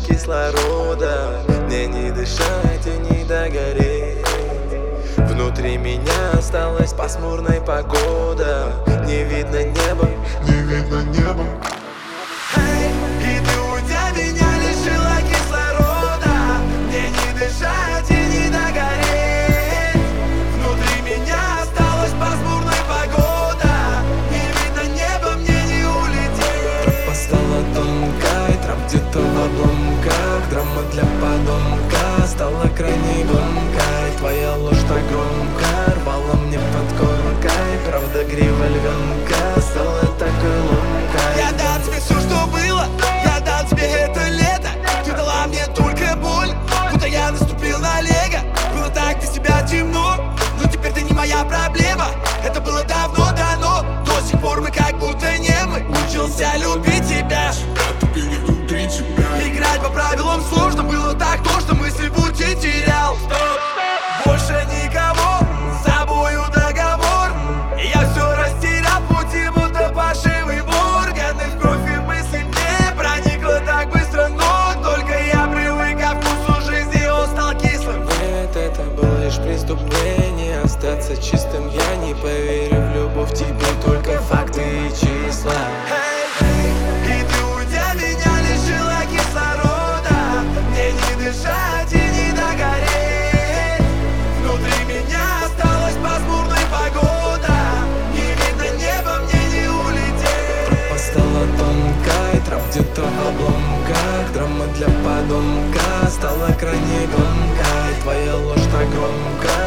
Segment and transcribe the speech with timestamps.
[0.00, 1.42] кислорода.
[1.66, 4.24] Мне не дышать и не догореть.
[5.16, 8.72] Внутри меня осталась пасмурная погода.
[9.06, 10.08] Не видно неба,
[10.46, 11.44] Не видно неба
[32.76, 37.50] подонка стала крайне громкой Твоя ложь так громко рвала мне под коркой.
[37.86, 38.55] Правда грива
[81.06, 81.68] Остаться чистым.
[81.68, 85.52] Я не поверю в любовь тебе Только факты и числа.
[87.04, 90.42] И ты уйдя меня лишила кислорода.
[90.70, 93.86] Мне не дышать и не догореть.
[94.40, 97.54] Внутри меня осталась пасмурная погода.
[98.12, 100.66] Не видно неба, мне не улететь.
[100.66, 108.02] Тропа стала тонкой, троп где-то в обломках Драма для подонка стала крайне громкой.
[108.02, 109.65] Твоя ложь так под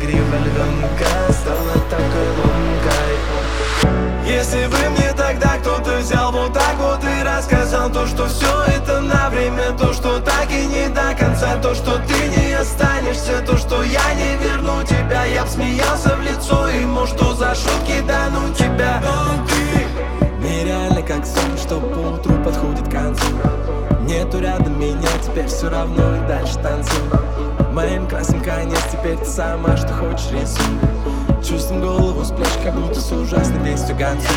[0.00, 3.14] грива львенка стала такой ломкой.
[4.26, 9.00] Если бы мне тогда кто-то взял вот так вот и рассказал То, что все это
[9.00, 13.56] на время, то, что так и не до конца То, что ты не останешься, то,
[13.56, 18.30] что я не верну тебя Я б смеялся в лицо ему, что за шутки да
[18.30, 19.02] ну тебя.
[19.02, 19.86] Но ты
[20.42, 23.26] нереально как сон, что по утру подходит к концу.
[24.00, 29.76] Нету рядом меня, теперь все равно и дальше танцуй Моим красным конец, теперь ты сама,
[29.76, 30.64] что хочешь рисуй
[31.42, 34.28] Чувством голову с плеч, как будто с ужасной вестью концу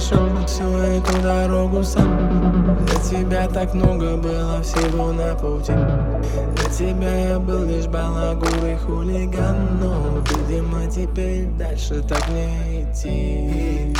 [0.00, 2.76] тебя я шел всю эту дорогу сам.
[2.86, 5.72] Для тебя так много было всего на пути.
[6.56, 13.94] Для тебя я был лишь балагур и хулиган Но, видимо, теперь дальше так не идти